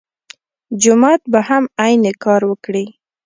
[0.81, 2.85] جومات به هم عین کار وکړي.